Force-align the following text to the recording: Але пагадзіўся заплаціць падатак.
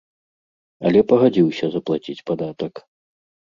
Але 0.89 1.03
пагадзіўся 1.11 1.65
заплаціць 1.77 2.19
падатак. 2.33 2.87